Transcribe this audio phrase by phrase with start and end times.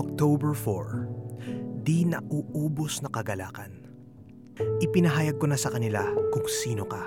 [0.00, 3.84] October 4, di nauubos na kagalakan.
[4.80, 6.00] Ipinahayag ko na sa kanila
[6.32, 7.04] kung sino ka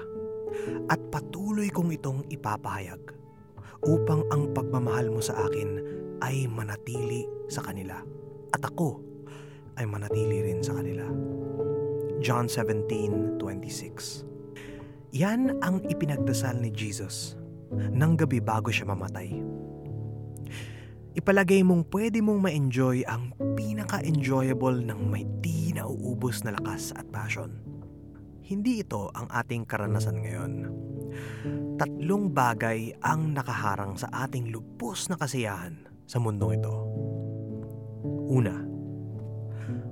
[0.94, 3.02] at patuloy kong itong ipapahayag
[3.82, 5.82] upang ang pagmamahal mo sa akin
[6.22, 7.98] ay manatili sa kanila
[8.54, 9.02] at ako
[9.82, 11.10] ay manatili rin sa kanila.
[12.22, 14.22] John 17:26.
[15.18, 17.42] Yan ang ipinagdasal ni Jesus
[17.74, 19.34] ng gabi bago siya mamatay.
[21.14, 27.54] Ipalagay mong pwede mong ma-enjoy ang pinaka-enjoyable ng may di nauubos na lakas at passion.
[28.42, 30.54] Hindi ito ang ating karanasan ngayon.
[31.78, 36.74] Tatlong bagay ang nakaharang sa ating lubos na kasiyahan sa mundong ito.
[38.34, 38.58] Una,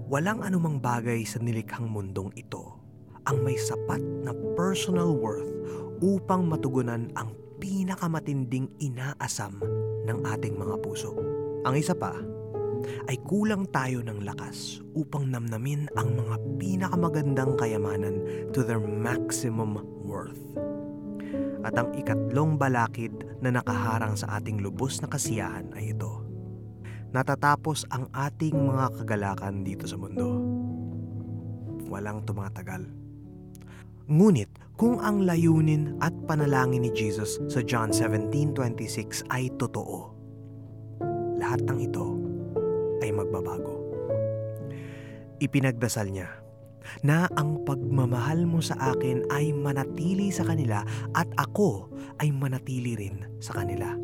[0.09, 2.81] walang anumang bagay sa nilikhang mundong ito
[3.29, 5.53] ang may sapat na personal worth
[6.01, 9.61] upang matugunan ang pinakamatinding inaasam
[10.07, 11.13] ng ating mga puso.
[11.65, 12.13] Ang isa pa
[13.07, 20.41] ay kulang tayo ng lakas upang namnamin ang mga pinakamagandang kayamanan to their maximum worth.
[21.61, 26.25] At ang ikatlong balakid na nakaharang sa ating lubos na kasiyahan ay ito.
[27.11, 30.41] Natatapos ang ating mga kagalakan dito sa mundo.
[31.91, 32.87] Walang tumatagal.
[34.11, 40.11] Ngunit kung ang layunin at panalangin ni Jesus sa John 17.26 ay totoo,
[41.39, 42.19] lahat ng ito
[42.99, 43.79] ay magbabago.
[45.39, 46.27] Ipinagdasal niya
[47.07, 50.83] na ang pagmamahal mo sa akin ay manatili sa kanila
[51.15, 51.87] at ako
[52.19, 53.95] ay manatili rin sa kanila.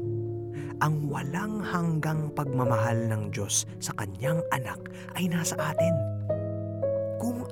[0.79, 4.87] Ang walang hanggang pagmamahal ng Diyos sa kanyang anak
[5.19, 6.16] ay nasa atin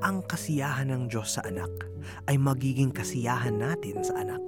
[0.04, 1.72] ang kasiyahan ng Diyos sa anak
[2.28, 4.42] ay magiging kasiyahan natin sa anak.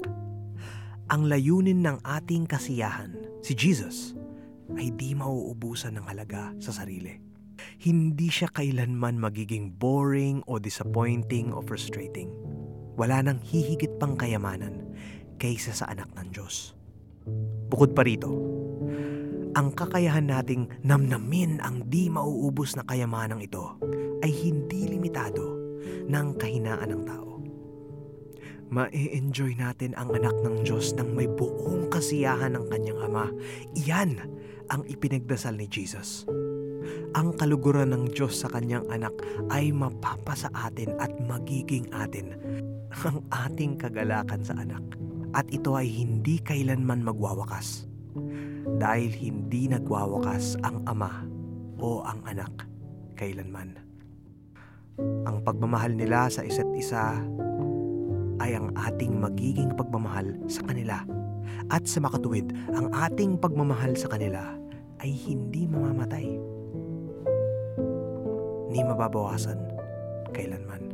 [1.08, 4.12] Ang layunin ng ating kasiyahan, si Jesus,
[4.76, 7.16] ay di mauubusan ng halaga sa sarili.
[7.80, 12.28] Hindi siya kailanman magiging boring o disappointing o frustrating.
[13.00, 14.84] Wala nang hihigit pang kayamanan
[15.40, 16.76] kaysa sa anak ng Diyos.
[17.72, 18.34] Bukod pa rito,
[19.58, 23.80] ang kakayahan nating namnamin ang di mauubos na kayamanang ito
[24.22, 25.56] ay hindi limitado
[26.12, 27.40] ng kahinaan ng tao.
[28.68, 33.32] Ma-enjoy natin ang anak ng Diyos ng may buong kasiyahan ng kanyang ama.
[33.80, 34.20] Iyan
[34.68, 36.28] ang ipinagdasal ni Jesus.
[37.16, 39.16] Ang kaluguran ng Diyos sa kanyang anak
[39.48, 42.36] ay mapapasa atin at magiging atin
[43.08, 44.84] ang ating kagalakan sa anak.
[45.32, 47.88] At ito ay hindi kailanman magwawakas.
[48.76, 51.24] Dahil hindi nagwawakas ang ama
[51.80, 52.68] o ang anak
[53.16, 53.87] kailanman.
[54.98, 57.22] Ang pagmamahal nila sa isa't isa
[58.42, 61.06] ay ang ating magiging pagmamahal sa kanila.
[61.70, 64.58] At sa makatuwid, ang ating pagmamahal sa kanila
[65.02, 66.26] ay hindi mamamatay.
[68.74, 69.60] Ni mababawasan
[70.34, 70.87] kailanman.